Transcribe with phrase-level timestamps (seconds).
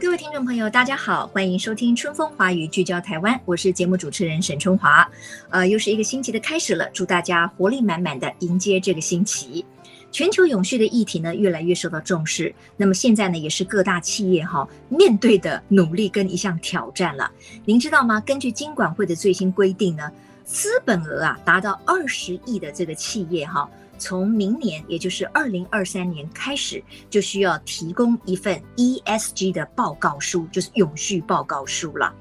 [0.00, 3.38] 各位听众朋友，大家好，欢迎收听《春风华语》，聚焦台湾。
[3.44, 5.06] 我是节目主持人沈春华。
[5.50, 9.62] 呃，又是一个星期的开始了，祝大家活力满满的迎接这个星期。
[10.10, 12.54] 全球永续的议题呢，越来越受到重视。
[12.78, 17.30] 那么现在呢，也是各大企业哈面对的努力跟一项挑战了。
[17.66, 18.18] 您知道吗？
[18.22, 20.10] 根据金管会的最新规定呢，
[20.46, 23.68] 资本额啊达到二十亿的这个企业哈，
[24.00, 32.12] 从明年也就是二零二三年开始，就需要提供一份 ESG 的报告书，就是永续报告书了。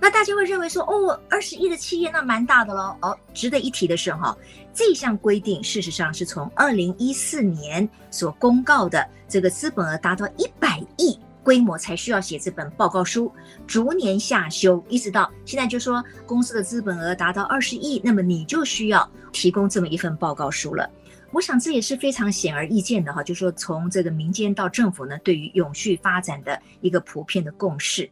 [0.00, 2.96] 那大家会认为说，哦，二十亿的企业那蛮大的喽。
[3.02, 4.36] 哦，值得一提的是哈，
[4.72, 13.32] 这项规定事实上是从二零一四年所公告的这个资本额达到一百亿规模才需要写这本报告书，
[13.66, 20.90] 逐年下修，一直到现在就说公司的资本额达到二十亿，那么你就需要提供这么一份报告书了。
[21.32, 28.08] 我想这也是非常显而易见的哈，就是说从这个民间到政府呢，对于永续发展的一个普遍的共识。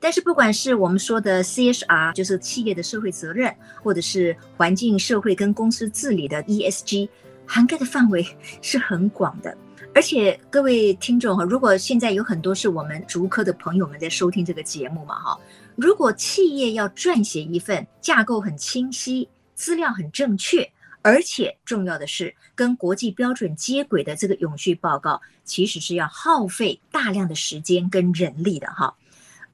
[0.00, 7.08] 但是，不管是我们说的 CSR，就是企业的社会责任，或者是环境、社会跟公司治理的 ESG，
[7.46, 8.26] 涵盖的范围
[8.60, 9.56] 是很广的。
[9.94, 15.38] 而且，各位听众哈，如果现在有很多是我们竹科的朋友们在收听这个节目嘛哈，
[15.76, 20.70] 如果企业要撰写一份架构很清晰、资料很正确，
[21.04, 28.96] 而且重要的是跟国际标准接轨的这个永续报告，其实是要耗费大量的时间跟人力的哈。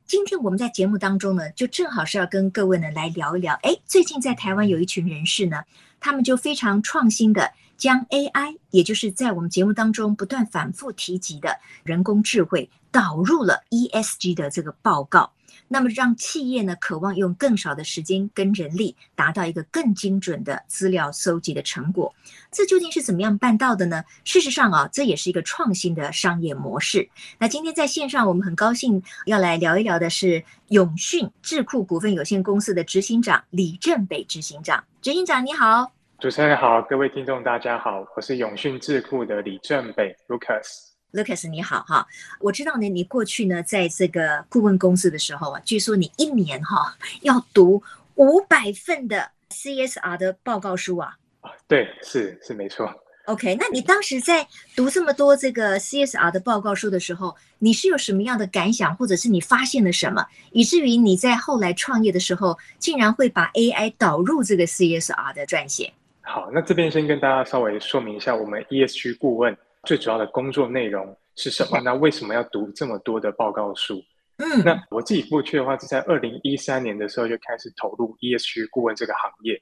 [0.06, 3.58] 今天我们在节目当中呢，就正好是要跟各位呢来聊一聊。
[3.62, 5.64] 哎，最近在台湾有一群人士呢，
[5.98, 15.32] 他们就非常创新的将 AI，也就是在我们节目当中不断反复提及的人工智慧，导入了 ESG 的这个报告。
[15.66, 22.14] 那么让企业呢，渴望用更少的时间跟人力，达到一个更精准的资料搜集的成果。
[22.50, 24.04] 这究竟是怎么样办到的呢？
[24.24, 27.08] 事实上啊，这也是一个创新的商业模式。
[27.38, 34.84] 那今天在线上，我们很高兴要来聊一聊的是永讯智库股份有限公司的执行长李正北执行长。
[35.00, 40.91] 执行长你好，主持人好，各位听众大家好，我是永讯智库的李正北 Lucas。
[41.14, 42.06] Lucas 你好哈，
[42.41, 47.82] 我知道呢，你过去呢在这个顾问公司的时候啊，据说你一年哈要读
[48.16, 51.16] 五百份的 CSR 的报告书啊。
[51.41, 52.92] 啊，对，是是没错。
[53.25, 65.94] OK，那你当时在读这么多这个 CSR 的报告书的时候，你是有什么样的感想，或者是你发现了什么，以至于你在后来创业的时候，竟然会把 AI 导入这个 CSR 的撰写？
[66.32, 69.56] 好，那这边先跟大家稍微说明一下，我们 ESG 顾问。
[69.82, 71.80] 最主要的工作内容是什么？
[71.82, 74.00] 那为什么要读这么多的报告书？
[74.36, 79.60] 嗯，那我自己过去的话是在二零一三年的时候就开始投入 ESG 顾问这个行业。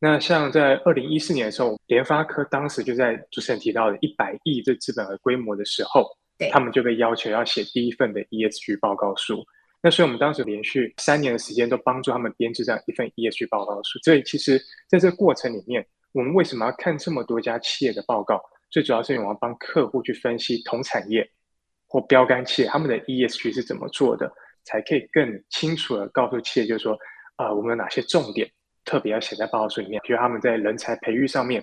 [0.00, 6.04] 那像在二零一四年的时候，联发科当时就在主持人提到的一百亿这资本额规模的时候，
[6.50, 9.44] 他们就被要求要写第一份的 ESG 报告书。
[9.82, 13.98] 那所以我们当时连续三年的时间都帮助他们编制这样一份 ESG 报告书。
[14.04, 18.40] 所以其实在这个过程里面，我们为什么要看这么多家企业的报告？
[18.70, 21.28] 最主要是因为我要帮客户去分析同产业
[21.88, 24.32] 或标杆企业他们的 ESG 是怎么做的，
[24.64, 26.96] 才可以更清楚的告诉企业，就是说，
[27.36, 28.48] 啊、我们有哪些重点
[28.84, 30.00] 特别要写在报告书里面。
[30.04, 31.62] 比如他们在人才培育上面，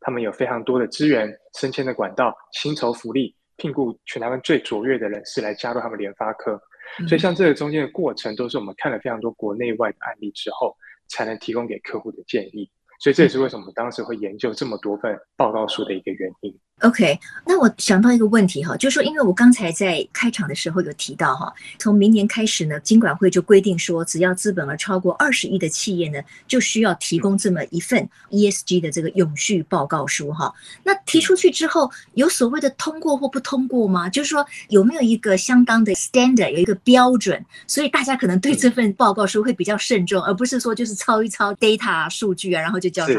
[0.00, 6.58] 他们有非常多的资源、升迁的管道、薪酬福利，聘雇全台湾最卓越的人士来加入他们联发科。
[7.08, 10.76] 所以像这个中间的过程，都是我们看了非常多国内外的案例之后，
[11.08, 12.70] 才能提供给客户的建议。
[12.98, 16.58] 所以这也是为什么当时会研究这么多份报告书的一个原因。
[16.82, 30.52] OK，那我想到一个问题哈，就是说，因为我刚才在开场的时候有提到哈，从明年开始呢，金管会就规定说，只要资本额超过二十亿的企业呢，就需要提供这么一份 ESG 的这个永续报告书哈。
[30.84, 34.10] 那提出去之后，有所谓的通过或不通过吗？
[34.10, 43.16] 就是说有没有一个相当的 standard，有一个标准，所以大家可能对这份报告书会比较慎重，而不是说就是抄一抄 data 数据啊，然后就交上。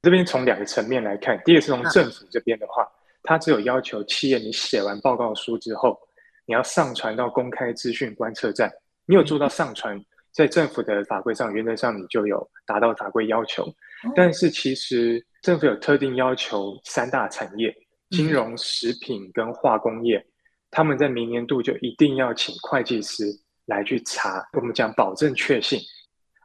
[0.00, 2.86] 这边从两个层面来看，第一个是从政府这边的话，
[3.24, 5.98] 它只有要求企业你写完报告书之后，
[6.46, 8.70] 你要上传到公开资讯观测站，
[9.06, 9.98] 你有做到上传，
[10.30, 13.66] 在政府的法规上，原则上你就有达到法规要求。
[14.14, 17.74] 但是其实政府有特定要求，三大产业：
[18.10, 20.22] 金融、食品跟化工业，
[20.70, 23.24] 他们在明年度就一定要请会计师
[23.64, 24.46] 来去查。
[24.52, 25.80] 我们讲保证确信，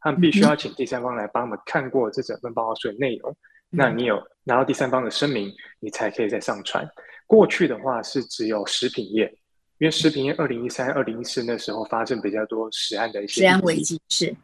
[0.02, 3.36] 他们必须要请第三方来帮我们看过这整份报告书的内容。
[3.70, 6.88] 那你有拿到第三方的声明，你才可以再上传。
[7.28, 9.32] 过去的话是只有食品业。
[9.78, 14.36] 因为食品业二零一三、二零一四那时候发生比较多食安的一些食安危机，是，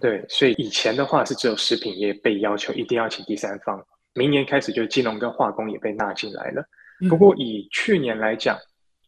[0.00, 3.80] 对，所以以前的话是只有食品业被要求一定要请第三方。
[4.14, 6.64] 明年开始就金融跟化工也被纳进来了。
[7.08, 8.58] 不过以去年来讲，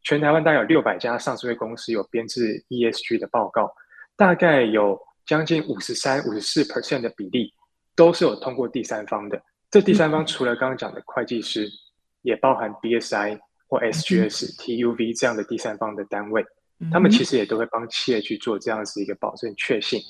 [0.05, 3.69] 全台湾大概有六百家上市公司有编制 ESG 的报告，
[4.17, 4.97] 大概有
[5.27, 7.53] 将近五十三、五十四 percent 的比例
[7.97, 9.43] 都是有通过第三方的。
[9.75, 11.69] 这第三方除了刚刚讲的会计师，
[12.23, 13.37] 也包含 BSI。
[13.67, 16.45] 或 SGS、TUV 这样的第三方的单位，
[16.93, 20.01] 他们其实也都会帮企业去做这样子一个保证确信。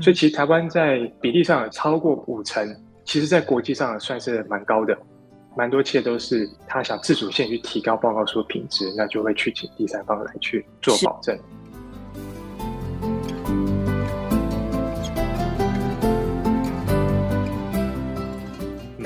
[0.00, 2.66] 所以其实台湾在比例上有超过五成，
[3.04, 4.98] 其实在国际上算是蛮高的，
[5.56, 11.38] 蛮多企业都是他想自主性去提高报告书品质，那就会去请第三方来去做保证。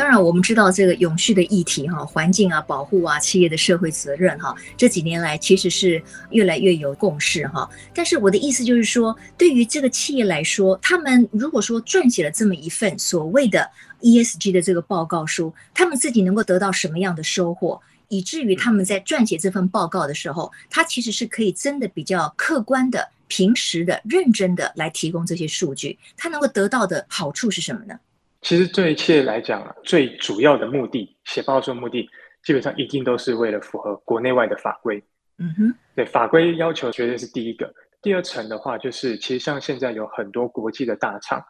[0.07, 6.01] 当然，我们知道这个永续的议题哈，环境啊、保护啊、企业的社会责任哈，这几年来其实是
[6.31, 7.69] 越来越有共识哈。
[7.93, 13.69] 但是我的意思就是说，对于这个企业来说，他们如果说撰写了这么一份所谓的
[14.01, 27.99] ESG 的这个报告书，他们自己能够得到什么样的收获，以至于他们在撰写这份报告的时候，他其实是可以真的比较客观的、平实的、认真的来提供这些数据，他能够得到的好处是什么呢？
[28.47, 32.09] 其实对企业来讲啊，最主要的目的，写报告的目的，
[32.45, 35.03] 基本上一定都是为了符合国内外的法规。
[35.39, 37.69] 嗯哼，对，法规要求绝对是第一个。
[38.03, 41.43] 第二层的话，就是其实像现在有很多国际的大厂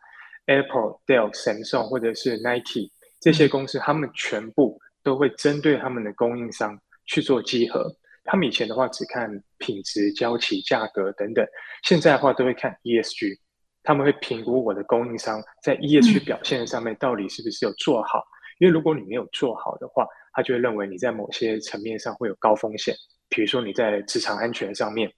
[0.46, 2.90] ，Apple、Dell、Samsung 或者是 Nike
[3.20, 7.94] 这些公司，他们全部都会针对他们的供应商去做集合。
[8.24, 11.46] 他们以前的话只看品质、交期、价格等等，
[11.82, 13.38] 现在的话都会看 ESG。
[13.86, 18.24] 他们会评估我的供应商在 ESG 表现上面到底是不是有做好，
[18.58, 22.92] 因为如果你没有做好的话，他就会认为你在某些层面上会有高风险，
[23.28, 25.08] 比如说你在职场安全上面，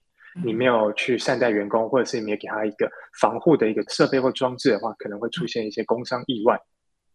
[0.45, 2.87] 你没有去善待员工，或者是你没有给他一个
[3.19, 6.55] 防护的一个设备或装置的话，可能会出现一些工伤意外，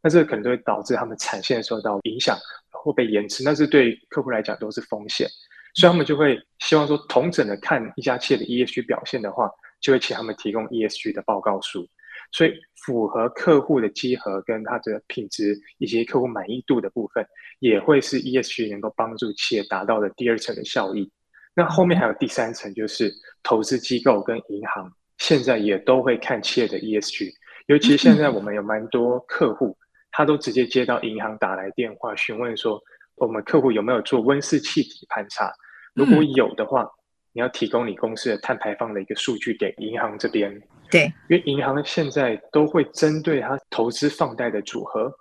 [0.03, 2.37] 那这个可能都会导致他们产线受到影响
[2.73, 5.29] 或被延迟，那是对客户来讲都是风险，
[5.75, 9.49] 所以他们就会希望说，同整的看一家企业的 ESG 表现的话。
[9.85, 11.87] 就会请他们提供 ESG 的报告书，
[12.33, 12.55] 所以
[12.87, 17.23] 符合客户的集合跟它的品质以及客户满意度的部分，
[17.59, 21.13] 也会是 ESG 能够帮助企业达到的第二层的效益。
[21.55, 27.31] 那后面还有第三层，就是投资机构跟银行现在也都会看企业的 ESG，
[27.67, 29.77] 尤其现在我们有蛮多客户，
[30.13, 32.83] 他都直接接到银行打来电话询问说，
[33.17, 35.53] 我们客户有没有做温室气体盘查？
[35.93, 36.89] 如果有的话。
[37.35, 40.51] 你要提供你公司的碳排放的一个数据给银行这边，
[40.89, 45.13] 对，因为银行现在都会针对他投资放贷的组合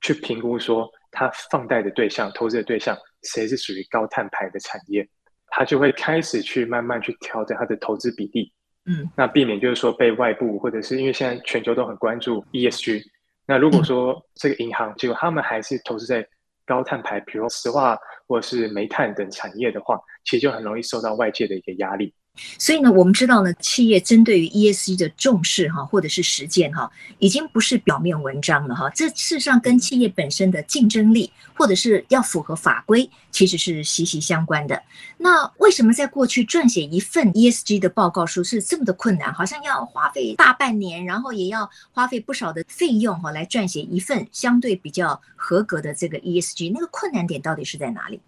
[0.00, 5.06] 去评估，说他放贷的对象、投资的对象谁是属于高碳排的产业，
[5.48, 8.50] 他就会开始去慢慢去调整他的投资比例，
[8.86, 13.02] 嗯，那避免就是说被外部或者是因为现在全球都很关注 ESG，
[13.46, 16.26] 那如果说这个银行结果他们还是投资在
[16.64, 22.14] 高碳排，比如说石化或是煤炭等产业的话，其实就很容易受到外界的一个压力。
[22.58, 28.90] 所以呢，我们知道呢，企业针对于 ESG 的重视哈，或者是实践哈，已经不是表面文章了哈。
[28.90, 34.82] 这事实上跟企业本身的竞争力，或者是要符合法规，其实是息息相关的。
[35.16, 39.32] 那为什么在过去撰写一份 ESG 的报告书是这么的困难？
[39.32, 46.72] 好像要花费大半年，然后也要花费不少的费用哈，来撰写一份相对比较合格的这个 ESG。
[46.72, 48.20] 那个困难点到底是在哪里？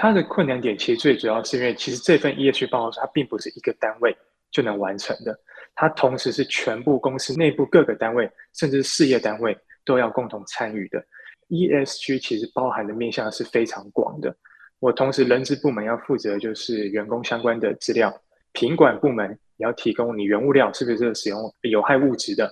[0.00, 4.16] 它的困难点其实最主要是因为，其实这份 ESG 报告书它并不是一个单位
[4.52, 5.36] 就能完成的，
[5.74, 11.04] 它同时是全部公司内部各个单位，甚至事业单位都要共同参与的。
[11.48, 14.32] ESG 其实包含的面向是非常广的。
[14.78, 18.16] 我同时人资部门要负责就是员工相关的资料，
[18.52, 22.48] 品管部门也要提供你原物料是不是使用有害物质的，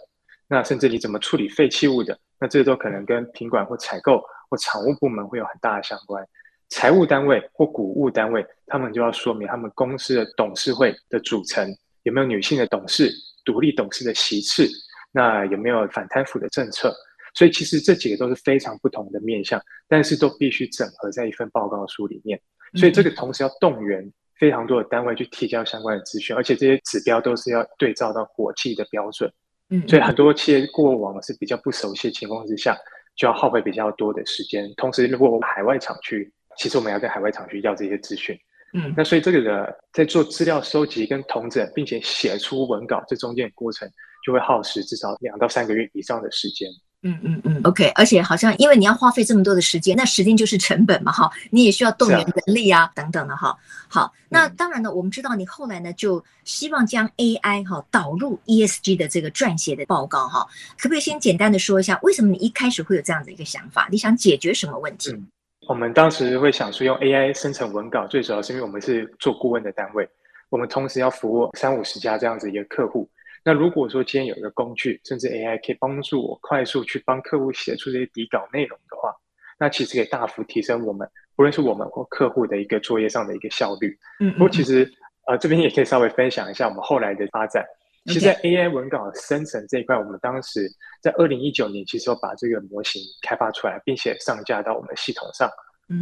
[0.48, 6.26] 那甚至你怎么处理废弃物的，那这都可能跟品管或采购或厂务部门会有很大的相关。
[6.68, 11.68] 财务单位或股务单位，他们就要说明他们公司的董事会的组成
[12.02, 13.10] 有没有女性的董事、
[13.44, 14.68] 独立董事的席次，
[15.12, 16.94] 那有没有反贪腐的政策？
[17.34, 22.40] 所以其实这几个都是非常不同的面向，但是都必须整合在一份报告书里面。
[22.74, 29.30] 所以这个同时要动员非常多的单位去提交相关的资讯，而且这些指标都是要对照到国际的标准。
[29.70, 32.76] 嗯，所以很多企业过往是比较不熟悉的情况之下，
[33.16, 34.72] 就要耗费比较多的时间。
[34.76, 38.38] 同时，如果海外厂区，其实我们要跟海外厂区要这些资讯。
[38.72, 43.88] 嗯，那所以这个的在做资料收集跟统整，并且写出文稿，这中间的过程
[44.24, 46.68] 就会耗时至少两到三个月以上的时间。
[47.02, 53.56] 嗯嗯嗯，OK，而且好像因为你要花费这么多的时间，那时间就是成本嘛，哈，你也需要动员人力啊，啊等等的哈。
[53.86, 60.44] 好，那当然呢，我们知道你后来呢就希望将 AI 哈导入 ESG 的这个撰写的报告哈，
[60.76, 63.88] 可不可以先简单的说一下，为什么你一开始会有这样的一个想法？
[63.92, 65.12] 你想解决什么问题？
[65.12, 65.28] 嗯，
[65.68, 70.08] 我们当时会想说用 AI 生成文稿，最主要是因为我们是做顾问的单位，
[70.48, 73.08] 我们同时要服务三五十家这样子一个客户。
[73.44, 79.12] 那如果说今天有一个工具，甚至 AI 可以帮助我快速去帮客户写出这些底稿内容的话，
[79.58, 83.98] 那其实可以大幅提升我们，不论是我们或客户的一个作业上的一个效率。
[84.20, 84.88] 嗯，不过其实
[85.26, 87.64] 呃这边也可以稍微分享一下我们后来的发展。
[88.06, 90.68] 其实，在 AI 文稿生成这一块，我们当时
[91.02, 95.50] 在二零一九年其实有把这个模型开发出来，并且上架到我们的系统上，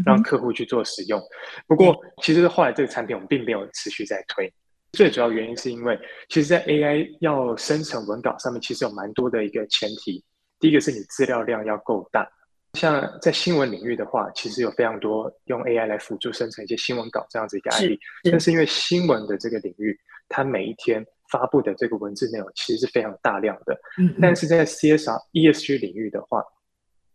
[0.04, 1.20] 让客户去做使用。
[1.66, 4.52] 不过，其实后来这个产品我们并没有持续在推。
[4.92, 10.22] 最主要原因是因为，其实，在 AI 要生成文稿上面，其实有蛮多的一个前提。
[10.60, 12.26] 第一个是你资料量要够大，
[12.74, 17.98] 像在新闻领域的话，其实有非常多用 AI 来辅助生成一些新闻稿这样子一个案例。
[18.30, 23.78] 但是因为新闻的这个领域，它每一天发布的这个文字内容其实是非常大量的。
[23.98, 24.14] 嗯。
[24.20, 26.42] 但是在 CSR、ESG 领域的话，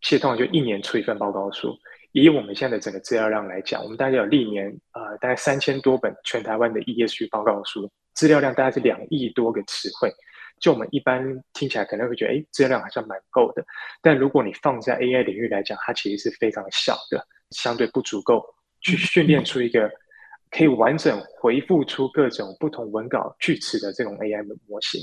[0.01, 1.77] 其实通常就一年出一份报告书。
[2.11, 10.11] 以我们现在的整个资料量来讲，我们大概有历年呃大概三千多本全台湾的 ESG 报告书，资料量大概是两亿多个词汇。
[10.59, 11.23] 就我们一般
[11.53, 13.63] 听起来可能会觉得，哎，资料量好像蛮够的。
[14.01, 18.43] 但如果你放在 AI 领域来讲，它其实是非常小的，相对不足够
[18.81, 19.89] 去训练出一个
[20.51, 25.01] 可以完整回复出各种不同文稿句词的这种 AI 的模型。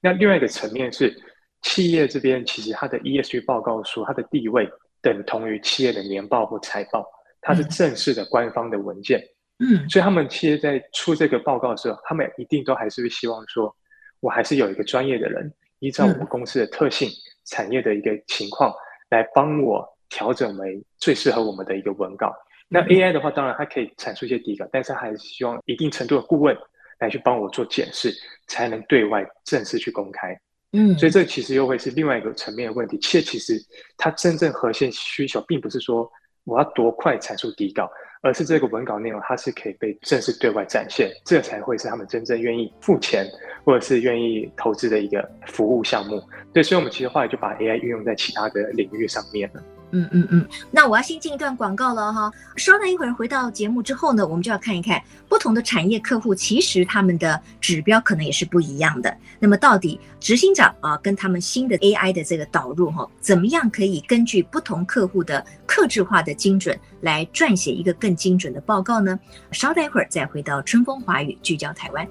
[0.00, 1.16] 那另外一个层面是，
[1.62, 4.68] 企业这边其实它的 ESG 报告书，它的地位。
[5.02, 7.06] 等同于企业的年报或财报，
[7.40, 9.22] 它是正式的官方的文件。
[9.60, 13.72] 嗯，所以他们企业在出这个报告的时候，他们一定都还是会希望说，
[14.18, 17.08] 我还是有一个专业的人，依照我们公司的特性、
[17.44, 18.74] 产业的一个情况，
[19.10, 22.34] 来帮我调整为最适合我们的一个文稿。
[22.68, 26.56] 那 AI 的话，当然它可以产出一些底稿，但是它还是希望一定程度的顾问
[26.98, 28.12] 来去帮我做检视，
[28.48, 30.36] 才能对外正式去公开。
[30.72, 32.98] 嗯，所以这其实又会是另外一个层面的问题。
[32.98, 33.56] 且其实
[33.96, 36.10] 它真正核心需求，并不是说
[36.44, 37.88] 我要多快产出底稿，
[38.20, 43.24] 而是这个文稿内容它是可以被正式对外展现，这才会是他们真正愿意付钱
[43.64, 46.20] 或者是愿意投资的一个服务项目。
[46.52, 49.62] 对，所以我们其实后来就把 AI 运用在其他的领域上面了。
[49.96, 52.30] 嗯嗯嗯，那我要先进一段广告了哈。
[52.56, 59.16] 稍等一会儿回到节目之后呢，我们就要看一看不同的产业客户，其实他们的指标可能也是不一样的。
[59.38, 69.18] 那么到底执行长啊，跟他们新的 AI 的这个导入哈，怎么样可以根据不同客户的客制化的精准来撰写一个更精准的报告呢？
[69.50, 72.06] 稍等一会儿再回到春风华语，聚焦台湾。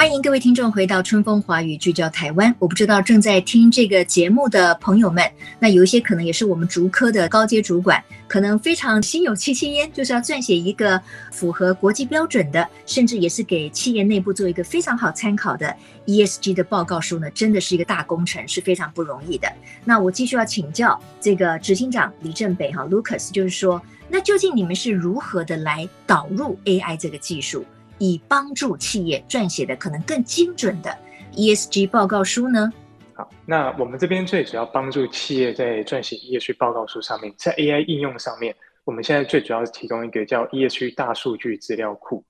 [0.00, 2.56] 欢迎各位听众回到春风华语聚焦台湾。
[2.58, 5.22] 我不知道正在听这个节目的朋友们，
[5.58, 10.98] 那有一些可能也是我们竹科的高阶主管，可能非常心有戚戚焉，就是要撰写一个
[11.30, 15.76] 符合国际标准的，甚至也是给企业内部做一个非常好参考的
[16.06, 19.52] ESG 的报告书呢，真的是一个大工程，是非常不容易的。
[19.84, 23.78] 那我继续要请教这个执行长李正北哈 Lucas，就是说，
[24.08, 27.66] 那究竟你们是如何的来导入 AI 这个技术？
[28.00, 30.90] 以帮助企业撰写的可能更精准的
[31.36, 32.72] ESG 报告书呢？
[33.14, 42.24] 好，那我们这边最主要帮助企业在撰写 ESG 报告书上面，在 AI 应用上面，我们现在最主要是提供一个叫 ESG 大数据资料库。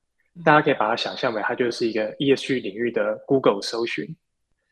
[0.45, 4.05] 大家可以把它想象为，它就是一个 ESG 领域的 Google 搜寻。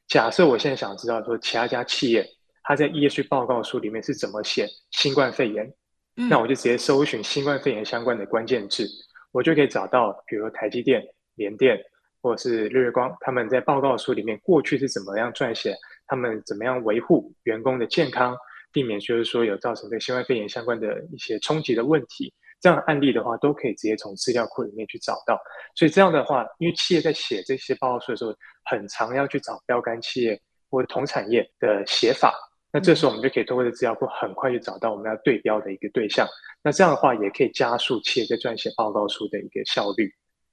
[0.09, 2.26] 假设我现在想知道说，其他家企业
[2.62, 5.73] 它在 ESG 报告书里面是怎么写新冠肺炎，
[6.17, 8.88] 嗯，那我就直接搜寻新冠肺炎相关的关键字。
[9.32, 11.02] 我就可以找到，比如说台积电、
[11.35, 11.78] 联电
[12.20, 15.75] 或者是日月光，他们在报告书里面过去是怎么样撰写，
[16.06, 18.37] 他们怎么样维护员工的健康，
[18.73, 22.32] 避免就是说有造成对新冠肺炎相关的一些冲击的问题。
[22.61, 25.38] 这样的案例的话，都可以直接从资料库里面去找到。
[25.76, 32.35] 所以这样的话，因为企业在写这些报告书的时候，很常要去找标杆企业或同产业的写法。
[32.72, 36.26] 那这时候我们就可以通过这资料库很快就找到我们要对标的一个对象。
[36.62, 40.12] 那这样的话也可以加速企业在撰写报告书的一个效率。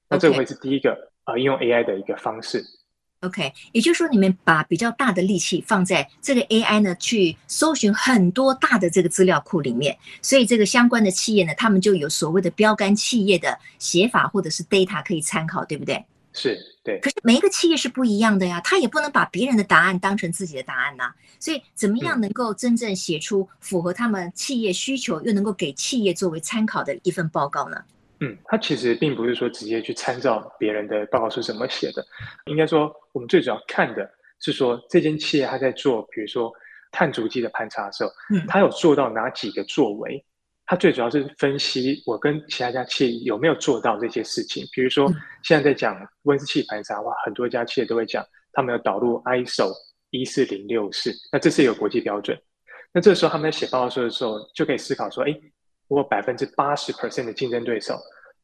[0.09, 2.63] 那这个会是第一个呃应用 AI 的一个方式。
[3.21, 16.05] OK，也就是说，你们把比较大的力气放在这个 AI 呢，去搜寻很多大的这个资料库里面，所以这个相关的企业呢，他们就有所谓的标杆企业的写法或者是 data 可以参考，对不对？
[16.35, 16.99] 是，对。
[16.99, 21.15] 可是每一个企业是不一样的呀，他也不能把别人的答案当成自己的答案呐、啊。
[21.39, 27.81] 所以，怎么样能够真正写出符合他们企业需求，又能够给企业作为参考的一份报告呢？
[28.19, 32.05] 嗯，他其实并不是说直接去参照别人的报告是怎么写的，
[32.45, 36.51] 应该说我们最主要看的是说这间企业他在做，比如说
[36.91, 40.23] 碳足迹的盘查的时候，嗯，他有做到哪几个作为？
[40.65, 44.65] 他最主要是分析我跟其他家企业有没有做到这些事情。
[44.71, 45.07] 比如说
[45.43, 49.71] 现在在讲温室气排查的话，很多家企业都会讲他们有导入 ISO
[50.09, 52.37] 一四零六四，那这是一个国际标准。
[52.93, 55.35] 那这个时候他们在写报告书的时候，就可以思考说，哎。
[55.87, 57.95] 如果百分之八十 percent 的竞争对手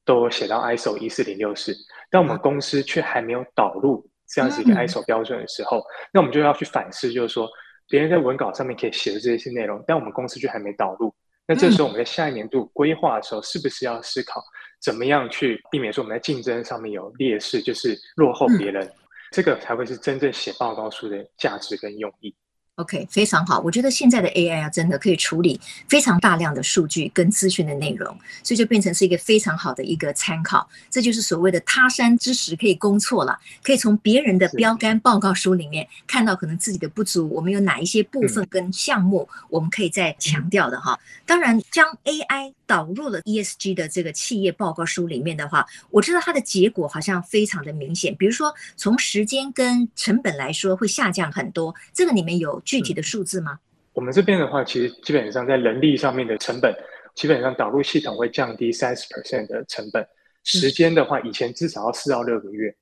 [0.05, 1.75] 都写到 ISO 一四零六四，
[2.11, 7.49] 但我们公司却还没有导入这样子一个 ISO 标准的时候，那我们就要去反思，就是说
[7.89, 11.11] 别人在文稿上面可以写的这些内容，但我们公司却还没导入。
[11.53, 14.41] 那这时候我们在下一年度规划的时候，是不是要思考
[14.81, 18.89] 怎么样去避免说我们在竞争上面有劣势，就是落后别人，
[19.31, 22.34] 这个才会是真正写报告书的价值跟用意。
[22.75, 23.59] OK，非常好。
[23.59, 28.07] 我觉得现在的 AI 啊，真的可以处理非常大量的数据跟资讯的内容，
[28.43, 30.67] 所以就变成是一个非常好的一个参考。
[30.89, 40.97] 这就是所谓的他山之石可以攻错了，可以从别人的标杆报告书里面看到可能自己的不足，我们有哪一些部分跟项目我们可以再强调的哈。
[41.25, 51.75] 当然，将 AI 导入了 ESG 的这个企业报告书里面的话，我知道它的结果好像非常的明显，比如说从时间跟成本来说会下降很多。
[51.91, 53.59] 这个里面有具体的数字吗？
[53.91, 56.73] 我们这边的话，其实基本上在人力上面的成本，
[57.13, 60.07] 基本上导入系统会降低三十 percent 的成本。
[60.45, 62.73] 时间的话，以前至少要四到六个月，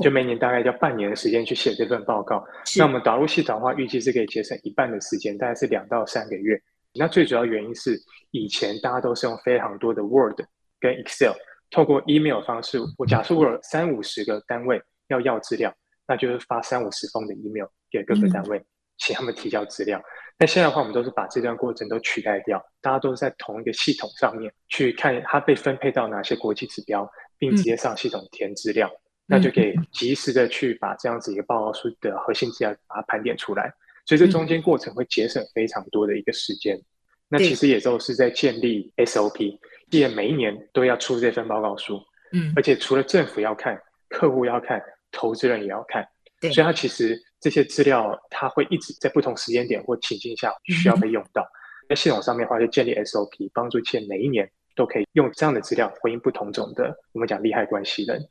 [0.00, 2.46] 就每年大概要半年的时间去写这份报告。
[2.76, 6.62] 那我们导入系统的话，预计是可以节省一半的时间，大概是两到三个月。
[6.94, 7.98] 那最主要原因是，
[8.30, 10.40] 以前大家都是用非常多的 Word
[10.80, 11.34] 跟 Excel，
[11.70, 12.78] 透过 email 方式。
[12.96, 15.72] 我假设我有三五十个单位要要资料，
[16.06, 18.64] 那就是发三五十封的 email 给各个单位，
[18.98, 20.02] 请他们提交资料。
[20.38, 27.08] 那现在的话，我们都是把这段过程都取代掉，大家都是在同一个系统上面去看它被分配到哪些国际指标，
[27.38, 28.90] 并直接上系统填资料，
[29.26, 33.72] 那就可以及时的去把这样子一个报告书的核心资料把它盘点出来。
[34.08, 36.80] 所以这中间过程会节省非常多的一个时间，
[37.28, 39.58] 那其实也都是在建立 SOP，
[39.90, 42.00] 既然每一年都要出这份报告书，
[42.32, 46.08] 嗯，而且除了政府要看，客户要看，投资人也要看，
[46.40, 51.46] 对，所以它其实这些资料它会一直在不同时间点或情境下需要被用到，
[51.86, 58.26] 在系统上面的话就建立 SOP，帮助企业每一年都可以用这样的资料回应不同种的我们讲利害关系人。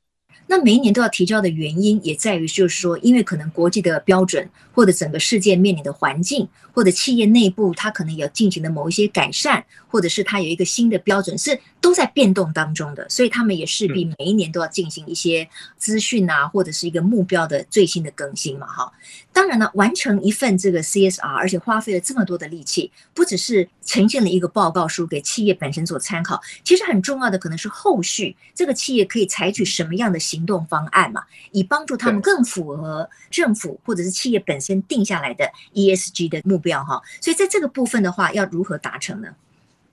[0.45, 18.91] 那每一年都要提交的原因，也在于就是说，因为可能国际的标准，或者整个世界面临的环境，或者企业内部它可能有进行的某一些改善，或者是它有一个新的标准，是都在变动当中的，所以他们也势必每一年都要进行一些资讯啊，或者是一个目标的最新的更新嘛，哈。
[19.33, 37.01] 当然了，完成一份这个 CSR，而且花费了这么多的力气，不只是呈现了一个报告书给企业本身做参考，其实很重要的可能是后续这个企业可以采取什么样的行动方案嘛，以帮助他们更符合政府或者是企业本身定下来的 ESG 的目标哈。
[37.21, 39.29] 所以在这个部分的话，要如何达成呢？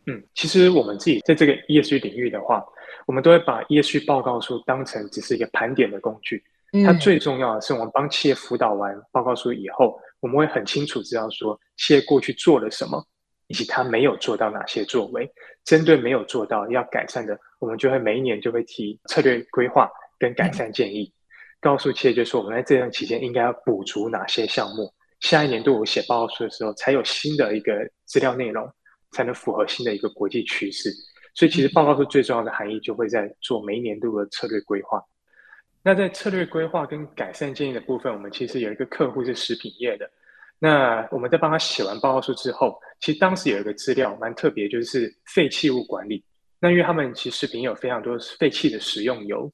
[0.06, 2.64] 嗯，其实我们自己在这个 ESG 领域的话，
[3.06, 6.42] 我们都会把 ESG 报告书当成只是一个盘点的工具。
[6.84, 13.02] 它最重要的是，我们帮企业辅导完报告书以后，我们会很清楚知道说企业过去做了什么，
[13.46, 15.30] 以及它没有做到哪些作为。
[15.64, 21.12] 针对没有做到要改善的，我们就会每一年就会提策略规划跟改善建议，
[21.60, 27.72] 告诉企业就是说我们在这段期间应该要补足哪些项目，下一年度我写报告书的时候才有新的一个
[28.04, 28.70] 资料内容，
[29.12, 30.90] 才能符合新的一个国际趋势。
[31.34, 35.02] 所以其实报告书最重要的含义就会在做每一年度的策略规划。
[35.82, 40.08] 那在策略规划跟改善建议的部分，我们其实有一个客户是食品业的。
[40.58, 46.24] 那我们在帮他写完报告书之后，其实当时有一个资料蛮特别，就是废弃物管理。
[46.60, 49.52] 那因为他们其实食品有非常多废弃的食用油。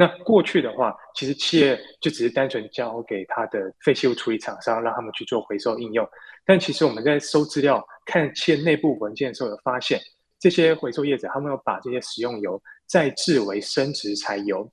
[0.00, 6.08] 那过去的话，其实企业就只是单纯交给他的废弃物处理厂商，让他们去做回收应用。
[6.46, 10.00] 但其实我们在收资料、看企业内部文件的时候，有发现
[10.38, 14.66] 这些回收业者他们有把这些食用油再制为生质柴油。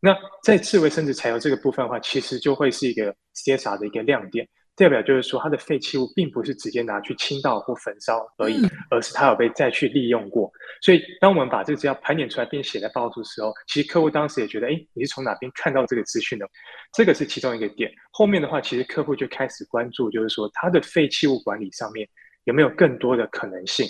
[0.00, 8.60] 那在制为生质柴油这个部分的话，其实就会是一个 CSR 的一个亮点，代表就是说它的废弃物并不是直接拿去倾倒或焚烧而已，
[8.90, 10.50] 而是它有被再去利用过。
[10.82, 16.48] 所以当我们把这个资料盘点出来并写在报告书的时候，其实客户当时也觉得，哎，你是从哪边看到这个资讯的？
[16.92, 17.90] 这个是其中一个点。
[18.10, 22.08] 后面的话，其实客户就开始关注，就是说它的废弃物管理上面
[22.44, 23.86] 有没有更多的可能性。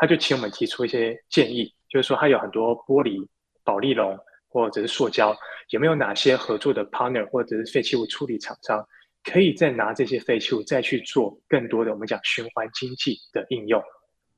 [0.00, 3.26] 他就请我们提出一些建议，就是说它有很多玻璃、
[3.64, 4.16] 保丽龙
[4.48, 5.36] 或者是塑胶，
[5.70, 8.78] 有没有哪些合作的 partner 或者是废弃物处理厂商，
[9.28, 13.82] 可以再拿这些废弃物再去做更多的我们讲循环经济的应用。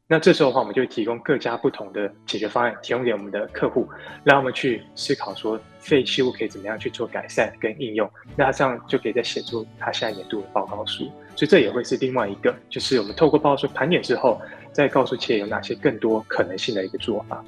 [0.08, 3.88] 那这时候的话，我们就提供各家不同的解决方案，提供给我们的客户，
[4.24, 8.10] 让他们去思考说废弃物可以怎么样去做改善跟应用。
[8.36, 11.04] 那这样就可以再写出他下一年度的报告书。
[11.36, 14.40] 所以这也会是另外一个，就是我们透过报告书盘点之后。
[14.72, 17.44] 再告诉企业有哪些更多可能性的一个做法。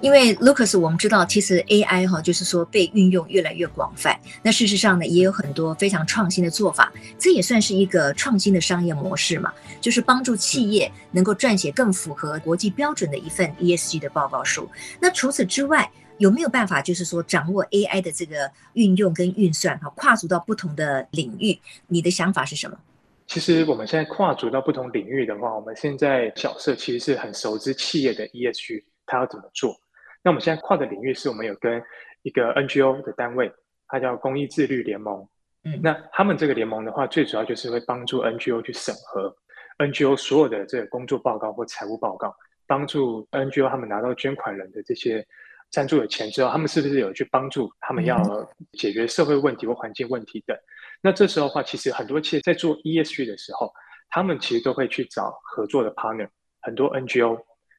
[0.00, 4.18] 因为 Lucas，我们知道其实 AI 哈，就是说被运用越来越广泛。
[4.42, 14.68] 那事实上呢，也有很多非常创新的做法，这也算是一个创新的商业模式嘛，就是帮助企业能够撰写更符合国际标准的一份 ESG 的报告书。
[15.00, 21.58] 那除此之外，有没有办法，就是说掌握 AI 的这个运用跟运算，哈，跨足到不同的领域？
[21.88, 22.78] 你的想法是什么？
[23.26, 29.76] 其实我们现在跨足到不同领域的话，我们现在角色其实是很熟知企业的 ESG，它要怎么做。
[30.26, 31.80] 那我们现在跨的领域是我们有跟
[32.22, 33.52] 一个 NGO 的单位，
[33.86, 35.24] 它叫公益自律联盟。
[35.62, 39.32] 嗯，那他们这个联盟的话，最主要就是会帮助 NGO 去审核
[39.78, 42.34] NGO 所有的这个工作报告或财务报告，
[42.66, 45.24] 帮助 NGO 他们拿到捐款人的这些。
[45.68, 48.16] 赞助的钱之后，他们是不是有去帮助他们要
[48.78, 50.56] 解决社会问题或环境问题等？
[51.02, 53.72] 那这时候的话，其实很多企业在做 ESG 的时候，
[54.08, 56.28] 他们其实都会去找合作的 partner。
[56.62, 57.36] 很多 NGO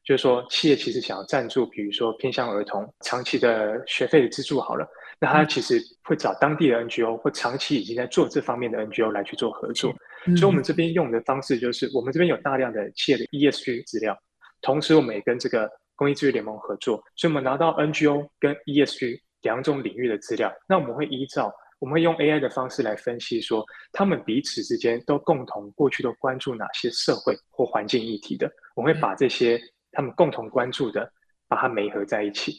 [0.08, 4.88] 就是说，企业其实想要赞助，比如说偏向儿童长期的学费的资助好了，
[5.20, 9.94] 那他其实会找当地的 NGO 或长期已经在做这方面的 NGO 来去做合作。
[10.36, 14.16] 所以，我们这边用的方式就是，我们这边有大量的企业的 ESG 资料，
[14.62, 15.70] 同时我们也跟这个。
[15.98, 29.60] 公益资源联盟合作，所以我们拿到 NGO 跟 ESG 两种领域的资料，那我们会依照，我们会用 AI 的方式来分析，说他们彼此之间都共同过去都关注哪些社会或环境议题的，我们会把这些
[29.98, 31.12] 他们共同关注的，
[31.48, 32.54] 把它媒合在一起，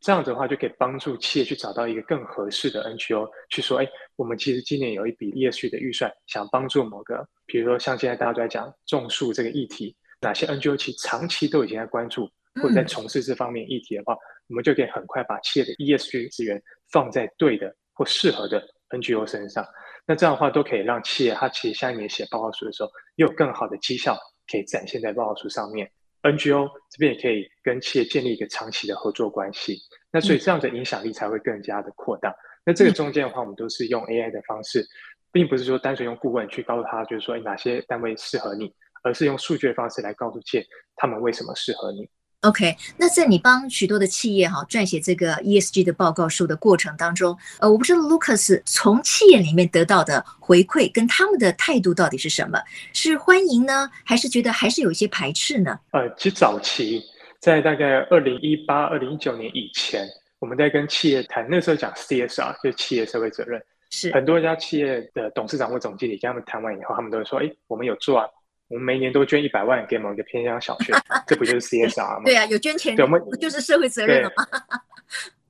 [0.00, 12.28] 这样子的话就可以帮助企业去找到一个更合适的 NGO 去说，哎，我们其实今年有一笔 ESG 的预算，想帮助某个，比如说像现在大家都在讲种树这个议题，哪些 NGO 其实长期都已经在关注。
[12.60, 14.14] 或者在从事这方面议题的话，
[14.48, 19.64] 我们就可以很快把企业的 ESG 资源放在对的或适合的 NGO 身上。
[20.04, 24.18] 那这样的话，都可以让企业它其实下一年写报告书的时候，又有更好的绩效
[24.50, 25.88] 可以展现在报告书上面。
[26.22, 29.78] NGO 这边也可以跟企业建立一个长期的合作关系。
[30.10, 32.34] 那所以这样的影响力才会更加的扩大。
[32.64, 34.86] 那这个中间的话，我们都是用 AI 的方式，
[35.32, 42.08] 并不是说单纯用顾问去告诉他，就是说哪些单位适合你，而是用数据的方式来告诉企业他们为什么适合你。
[42.42, 52.60] OK，那在你帮许多的企业哈撰写这个 ESG 的报告书的过程当中，呃，我不知道 Lucas 从企业里面得到的回馈跟他们的态度到底是什么？
[52.92, 55.78] 是欢迎呢，还是觉得还是有一些排斥呢？
[55.92, 57.00] 呃，其实早期
[57.38, 60.04] 在大概二零一八、二零一九年以前，
[60.40, 68.26] 我们在跟企业谈，那时候讲 CSR 就是企业社会责任，是很多家企业的董事长或总经理跟他们谈完以后，他们都会说：“哎，我们有做啊。”
[68.72, 70.94] 我们每年都捐一百万给某一个偏乡小学，
[71.26, 72.24] 这不就是 CSR 吗？
[72.24, 74.46] 对啊，有捐钱，对，我们就是社会责任了嘛。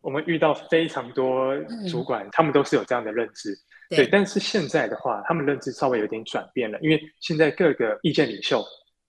[0.01, 1.57] 我们遇到非常多
[1.89, 3.55] 主管，嗯、他们都是有这样的认知，
[3.89, 4.09] 对，对。
[4.09, 8.61] 但是现在的话，他们认知稍微有点转变了，因为现在各个意见领袖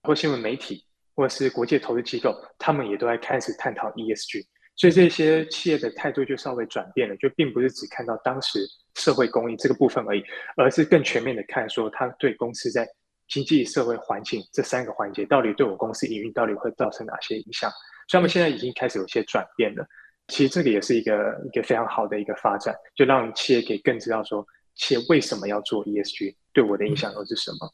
[0.04, 0.84] 或新闻媒体，
[1.16, 4.44] 或是国际投资机构，他们也都在开始探讨 ESG，
[4.76, 8.60] 所以这些企业的态度就稍微转变了，就并不是只看到当时
[8.94, 10.22] 社会公益这个部分而已，
[10.56, 12.88] 而是更全面的看说，他对公司在。
[13.28, 17.70] 经济社会环境这三个环节到底对我公司营运到底会造成哪些影响？
[18.08, 19.86] 所以他们现在已经开始有些转变了。
[20.28, 21.12] 其实这个也是一个
[21.46, 27.70] 一个非常好的一个发展，就让企业可以更知道说，企业为什么要做 ESG，对我的影响又是什么。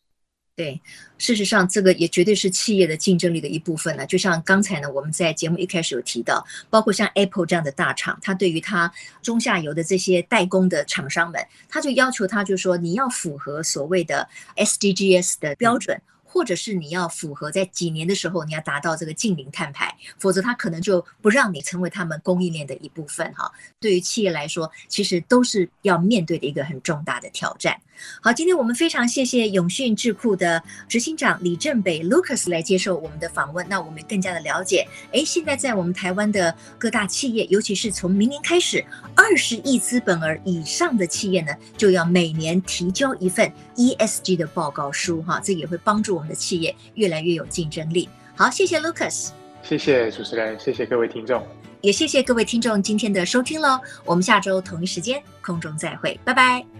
[0.60, 0.78] 对，
[1.16, 4.04] 事实上，这个也绝对是企业的竞争力的一部分了。
[4.04, 8.92] 就像刚才呢，我们在节目一开始有提到，包括像 Apple 这样的大厂，它对于它
[9.22, 15.98] 中下游的这些代工的厂商们，它就要求他，就说你要符合所谓的 SDGs 的标准。
[16.32, 23.50] 或者是你要符合在几年的时候，你要达到这个净零碳排，否则他可能就不让你成为他们供应链的一部分哈。
[23.80, 27.76] 对于企业来说，其实都是要面对的一个很重大的挑战。
[28.22, 33.66] 好，今天我们非常谢谢永讯智库的执行长李正北 Lucas 来接受我们的访问。
[33.68, 38.84] 那我们更加的了解，哎，现在在我们台湾的各大企业，尤其是从明年开始，
[39.14, 48.08] 二十亿资本额以上的企业呢，就要每年提交一份 ESG 的报告书，哈，这也会帮助我们的企业越来越有竞争力。
[48.36, 49.28] 好，谢谢 Lucas，
[49.62, 51.46] 谢谢主持人，谢谢各位听众，
[51.82, 53.78] 也谢谢各位听众今天的收听喽。
[54.04, 56.79] 我们下周同一时间空中再会，拜拜。